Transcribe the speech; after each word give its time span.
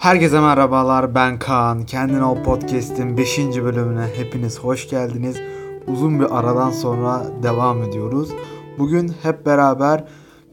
Herkese 0.00 0.40
merhabalar 0.40 1.14
ben 1.14 1.38
Kaan. 1.38 1.86
Kendin 1.86 2.20
Ol 2.20 2.42
Podcast'in 2.42 3.16
5. 3.16 3.38
bölümüne 3.38 4.06
hepiniz 4.16 4.58
hoş 4.58 4.88
geldiniz. 4.88 5.36
Uzun 5.86 6.20
bir 6.20 6.38
aradan 6.38 6.70
sonra 6.70 7.22
devam 7.42 7.82
ediyoruz. 7.82 8.30
Bugün 8.78 9.12
hep 9.22 9.46
beraber 9.46 10.04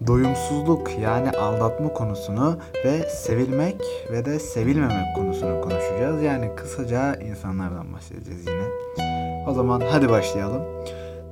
doyumsuzluk 0.08 0.92
yani 1.02 1.32
aldatma 1.32 1.94
konusunu 1.94 2.58
ve 2.86 3.10
sevilmek 3.10 3.82
ve 4.12 4.26
de 4.26 4.40
sevilmemek 4.40 5.16
konusunu 5.16 5.62
konuşacağız. 5.62 6.22
Yani 6.22 6.56
kısaca 6.56 7.16
insanlardan 7.16 7.94
bahsedeceğiz 7.94 8.46
yine. 8.48 8.68
O 9.48 9.54
zaman 9.54 9.82
hadi 9.92 10.10
başlayalım. 10.10 10.62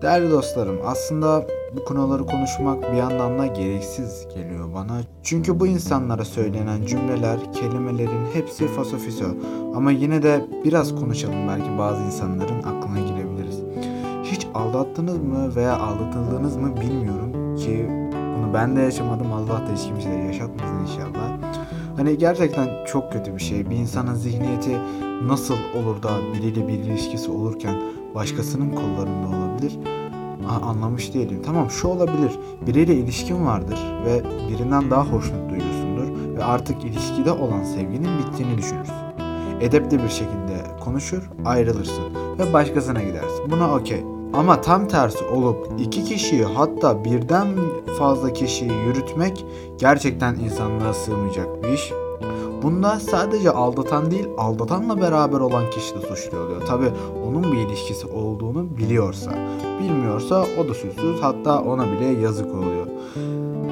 Değerli 0.02 0.32
dostlarım 0.32 0.80
aslında 0.86 1.48
bu 1.76 1.86
konuları 1.86 2.26
konuşmak 2.26 2.92
bir 2.92 2.98
yandan 2.98 3.40
da 3.40 3.46
gereksiz 3.46 4.28
geliyor 4.36 4.74
bana. 4.74 5.02
Çünkü 5.24 5.60
bu 5.60 5.68
insanlara 5.68 6.26
söylenen 6.26 6.86
cümleler, 6.86 7.54
kelimelerin 7.54 8.26
hepsi 8.34 8.68
fasofiso. 8.68 9.26
Ama 9.76 9.92
yine 9.92 10.24
de 10.24 10.46
biraz 10.66 10.96
konuşalım 10.96 11.48
belki 11.48 11.78
bazı 11.78 12.04
insanların 12.04 12.64
aklına 12.64 13.00
girebiliriz. 13.00 13.62
Hiç 14.24 14.48
aldattınız 14.54 15.18
mı 15.18 15.56
veya 15.56 15.78
aldatıldınız 15.78 16.58
mı 16.58 16.76
bilmiyorum 16.82 17.56
ki 17.56 17.90
bunu 18.38 18.54
ben 18.54 18.76
de 18.76 18.82
yaşamadım. 18.82 19.34
Allah 19.34 19.68
da 19.68 19.74
hiç 19.76 19.84
kimseye 19.84 20.26
yaşatmasın 20.26 20.80
inşallah. 20.82 21.38
Hani 21.98 22.18
gerçekten 22.18 22.86
çok 22.86 23.12
kötü 23.12 23.36
bir 23.36 23.42
şey. 23.42 23.70
Bir 23.70 23.76
insanın 23.76 24.14
zihniyeti 24.14 24.78
nasıl 25.28 25.56
olur 25.76 26.04
da 26.04 26.10
biriyle 26.34 26.68
bir 26.68 26.74
ilişkisi 26.74 27.32
olurken 27.32 27.76
başkasının 28.16 28.76
kollarında 28.76 29.28
olabilir? 29.28 29.80
anlamış 30.64 31.14
değilim. 31.14 31.42
Tamam 31.46 31.70
şu 31.70 31.88
olabilir. 31.88 32.32
Biriyle 32.68 32.96
ilişkin 32.96 33.46
vardır 33.46 33.80
ve 34.06 34.24
birinden 34.50 34.92
daha 34.92 35.06
hoşnut 35.06 35.50
duyuyorsundur 35.50 36.38
ve 36.38 36.44
artık 36.44 36.84
ilişkide 36.84 37.32
olan 37.32 37.64
sevginin 37.64 38.10
bittiğini 38.20 38.58
düşünürsün. 38.58 38.96
Edepli 39.62 40.04
bir 40.04 40.10
şekilde 40.10 40.78
konuşur, 40.84 41.30
ayrılırsın 41.46 42.04
ve 42.40 42.54
başkasına 42.54 43.02
gidersin. 43.02 43.52
Buna 43.52 43.76
okey. 43.76 44.04
Ama 44.34 44.62
tam 44.62 44.88
tersi 44.88 45.26
olup 45.26 45.72
iki 45.80 46.04
kişiyi 46.04 46.44
hatta 46.44 47.06
birden 47.06 47.48
fazla 48.00 48.34
kişiyi 48.34 48.72
yürütmek 48.88 49.46
gerçekten 49.78 50.36
insanlığa 50.36 50.94
sığmayacak 50.94 51.64
bir 51.64 51.70
iş. 51.70 51.92
Bunda 52.66 53.00
sadece 53.00 53.52
aldatan 53.52 54.12
değil, 54.12 54.28
aldatanla 54.38 55.02
beraber 55.02 55.40
olan 55.40 55.70
kişi 55.70 55.96
de 55.96 56.00
suçlu 56.02 56.40
oluyor. 56.40 56.62
Tabi 56.62 56.86
onun 57.28 57.52
bir 57.52 57.58
ilişkisi 57.58 58.08
olduğunu 58.08 58.78
biliyorsa. 58.78 59.32
Bilmiyorsa 59.80 60.46
o 60.60 60.70
da 60.70 60.74
suçsuz 60.74 61.22
hatta 61.22 61.62
ona 61.62 61.92
bile 61.92 62.06
yazık 62.06 62.56
oluyor. 62.56 62.88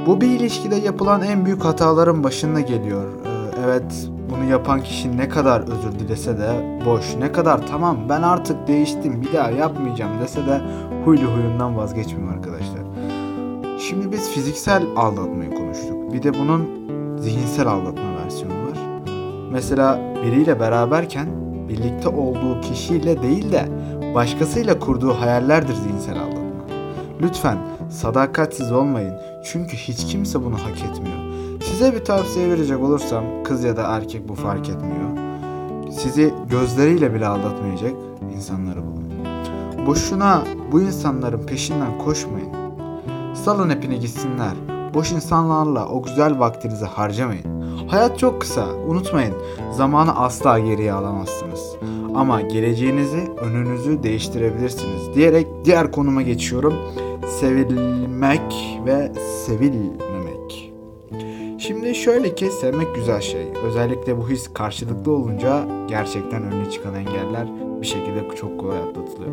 Bu 0.08 0.22
bir 0.22 0.28
ilişkide 0.28 0.76
yapılan 0.76 1.22
en 1.22 1.46
büyük 1.46 1.66
hataların 1.66 2.24
başında 2.24 2.60
geliyor. 2.60 3.04
Ee, 3.06 3.62
evet 3.66 4.10
bunu 4.30 4.50
yapan 4.50 4.84
kişi 4.84 5.18
ne 5.18 5.30
kadar 5.30 5.62
özür 5.62 6.00
dilese 6.00 6.38
de 6.38 6.80
boş. 6.86 7.16
Ne 7.20 7.32
kadar 7.32 7.68
tamam 7.68 7.98
ben 8.10 8.22
artık 8.22 8.68
değiştim 8.68 9.22
bir 9.22 9.34
daha 9.38 9.52
yapmayacağım 9.52 10.12
dese 10.22 10.46
de 10.46 10.62
huylu 11.06 11.28
huyundan 11.28 11.78
vazgeçmiyor 11.78 12.34
arkadaşlar. 12.34 12.82
Şimdi 13.80 14.12
biz 14.12 14.30
fiziksel 14.30 14.84
aldatmayı 14.96 15.56
konuştuk. 15.56 16.14
Bir 16.14 16.24
de 16.24 16.34
bunun 16.34 16.70
zihinsel 17.20 17.68
aldatma 17.68 18.24
versiyonu. 18.24 18.63
Mesela 19.54 20.00
biriyle 20.24 20.60
beraberken 20.60 21.28
birlikte 21.70 22.10
olduğu 22.10 22.62
kişiyle 22.62 23.22
değil 23.22 23.52
de 23.52 23.66
başkasıyla 24.16 24.80
kurduğu 24.80 25.14
hayallerdir 25.14 25.74
zihinsel 25.74 26.20
aldatma. 26.20 26.44
Lütfen 27.22 27.58
sadakatsiz 27.90 28.72
olmayın 28.72 29.14
çünkü 29.46 29.78
hiç 29.78 30.06
kimse 30.06 30.46
bunu 30.46 30.56
hak 30.56 30.78
etmiyor. 30.92 31.18
Size 31.64 31.94
bir 31.94 32.06
tavsiye 32.06 32.50
verecek 32.50 32.80
olursam 32.80 33.24
kız 33.44 33.64
ya 33.64 33.78
da 33.78 33.82
erkek 33.82 34.30
bu 34.30 34.36
fark 34.36 34.70
etmiyor. 34.70 35.10
Sizi 35.92 36.34
gözleriyle 36.50 37.14
bile 37.14 37.28
aldatmayacak 37.28 37.94
insanları 38.36 38.82
bulun. 38.82 39.04
Boşuna 39.88 40.44
bu 40.72 40.82
insanların 40.82 41.46
peşinden 41.46 41.98
koşmayın. 42.06 42.54
Salın 43.34 43.70
hepini 43.70 44.00
gitsinler. 44.00 44.54
Boş 44.94 45.12
insanlarla 45.12 45.88
o 45.88 46.04
güzel 46.04 46.40
vaktinizi 46.40 46.86
harcamayın. 46.86 47.63
Hayat 47.88 48.20
çok 48.20 48.42
kısa. 48.42 48.66
Unutmayın. 48.88 49.34
Zamanı 49.72 50.20
asla 50.20 50.60
geriye 50.60 50.94
alamazsınız. 50.94 51.76
Ama 52.16 52.42
geleceğinizi, 52.42 53.32
önünüzü 53.42 54.04
değiştirebilirsiniz 54.04 55.16
diyerek 55.16 55.48
diğer 55.66 55.92
konuma 55.92 56.22
geçiyorum. 56.22 56.74
Sevilmek 57.40 58.80
ve 58.86 59.12
sevilmemek. 59.46 60.74
Şimdi 61.60 61.96
şöyle 61.96 62.36
ki 62.36 62.50
sevmek 62.62 62.96
güzel 62.96 63.22
şey. 63.22 63.48
Özellikle 63.66 64.18
bu 64.18 64.30
his 64.30 64.54
karşılıklı 64.54 65.12
olunca 65.12 65.68
gerçekten 65.88 66.44
önüne 66.44 66.72
çıkan 66.72 66.96
engeller 66.96 67.48
bir 67.82 67.88
şekilde 67.88 68.36
çok 68.36 68.60
kolay 68.60 68.80
atlatılıyor. 68.80 69.32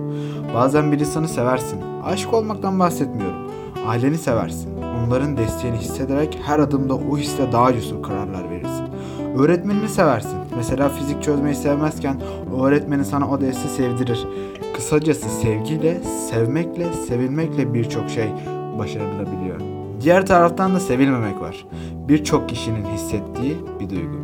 Bazen 0.54 0.92
bir 0.92 1.00
insanı 1.00 1.28
seversin. 1.28 1.80
Aşık 2.04 2.34
olmaktan 2.34 2.78
bahsetmiyorum. 2.78 3.50
Aileni 3.86 4.18
seversin. 4.18 4.79
Onların 5.10 5.36
desteğini 5.36 5.76
hissederek 5.76 6.38
her 6.46 6.58
adımda 6.58 6.94
o 6.94 7.18
hisle 7.18 7.52
daha 7.52 7.72
cesur 7.72 8.02
kararlar 8.02 8.50
verirsin. 8.50 8.86
Öğretmenini 9.38 9.88
seversin. 9.88 10.38
Mesela 10.56 10.88
fizik 10.88 11.22
çözmeyi 11.22 11.54
sevmezken 11.54 12.16
o 12.56 12.66
öğretmeni 12.66 13.04
sana 13.04 13.30
o 13.30 13.40
dersi 13.40 13.68
sevdirir. 13.68 14.26
Kısacası 14.76 15.28
sevgiyle, 15.28 16.00
sevmekle, 16.30 16.92
sevilmekle 17.08 17.74
birçok 17.74 18.10
şey 18.10 18.28
başarılabiliyor. 18.78 19.60
Diğer 20.00 20.26
taraftan 20.26 20.74
da 20.74 20.80
sevilmemek 20.80 21.40
var. 21.40 21.66
Birçok 22.08 22.48
kişinin 22.48 22.84
hissettiği 22.84 23.56
bir 23.80 23.90
duygu. 23.90 24.16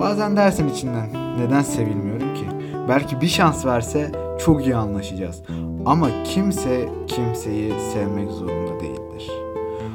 Bazen 0.00 0.36
dersin 0.36 0.68
içinden 0.68 1.08
neden 1.38 1.62
sevilmiyorum 1.62 2.34
ki? 2.34 2.44
Belki 2.88 3.20
bir 3.20 3.28
şans 3.28 3.66
verse 3.66 4.12
çok 4.44 4.66
iyi 4.66 4.76
anlaşacağız. 4.76 5.42
Ama 5.86 6.08
kimse 6.24 6.88
kimseyi 7.06 7.72
sevmek 7.92 8.30
zorunda. 8.30 8.61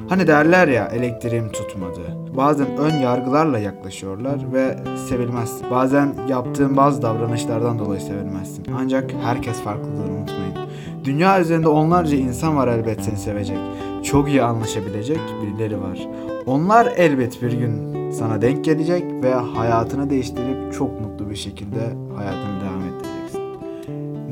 Hani 0.10 0.28
derler 0.28 0.68
ya 0.68 0.86
elektriğim 0.86 1.52
tutmadı. 1.52 2.02
Bazen 2.38 2.78
ön 2.78 2.96
yargılarla 2.96 3.60
yaklaşıyorlar 3.60 4.54
ve 4.54 4.78
sevilmez. 5.10 5.62
Bazen 5.72 6.14
yaptığın 6.30 6.78
bazı 6.78 7.02
davranışlardan 7.02 7.80
dolayı 7.80 8.02
sevilmezsin. 8.02 8.66
Ancak 8.78 9.14
herkes 9.24 9.62
farklıdır 9.62 10.10
unutmayın. 10.10 10.56
Dünya 11.04 11.42
üzerinde 11.42 11.68
onlarca 11.68 12.18
insan 12.18 12.58
var 12.58 12.68
elbet 12.68 13.04
seni 13.04 13.18
sevecek. 13.18 13.58
Çok 14.04 14.30
iyi 14.30 14.44
anlaşabilecek 14.44 15.20
birileri 15.42 15.82
var. 15.82 16.08
Onlar 16.46 16.86
elbet 16.98 17.42
bir 17.42 17.52
gün 17.52 18.12
sana 18.12 18.42
denk 18.42 18.66
gelecek 18.66 19.04
ve 19.24 19.34
hayatını 19.34 20.10
değiştirip 20.10 20.74
çok 20.74 21.02
mutlu 21.02 21.30
bir 21.30 21.36
şekilde 21.36 21.80
hayatını 22.16 22.62
devam 22.62 22.82
ettireceksin. 22.82 23.42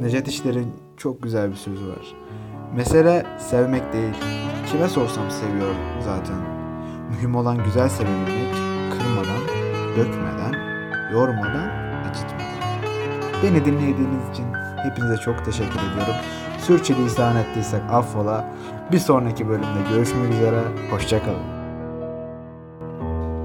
Necdet 0.02 0.28
İşler'in 0.28 0.68
çok 0.98 1.24
güzel 1.24 1.52
bir 1.52 1.56
sözü 1.56 1.88
var. 1.88 2.16
Mesele 2.76 3.26
sevmek 3.40 3.94
değil. 3.94 4.14
Kime 4.72 4.90
sorsam 4.90 5.32
seviyor 5.32 5.76
zaten. 6.06 6.36
Mühim 7.10 7.36
olan 7.36 7.64
güzel 7.64 7.90
sevebilmek, 7.90 8.54
kırmadan, 8.92 9.42
dökmeden, 9.98 10.54
yormadan, 11.14 11.70
acıtmadan. 12.10 12.46
Beni 13.44 13.66
dinlediğiniz 13.66 14.30
için 14.34 14.46
hepinize 14.84 15.18
çok 15.18 15.46
teşekkür 15.46 15.80
ediyorum. 15.80 16.16
Sürçülisan 16.60 17.36
ettiysek 17.36 17.82
affola. 17.92 18.46
Bir 18.92 19.00
sonraki 19.00 19.48
bölümde 19.48 19.90
görüşmek 19.94 20.34
üzere. 20.34 20.62
Hoşçakalın. 20.92 21.56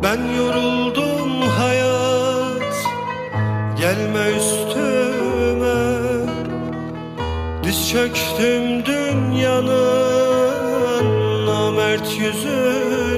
Ben 0.02 0.18
yoruldum 0.36 1.42
hayat 1.58 2.74
Gelme 3.78 4.30
üstüme 4.36 5.80
Diz 7.64 7.90
çöktüm 7.90 8.84
dünyanın 8.86 10.29
mert 11.72 12.18
yüzü 12.18 13.09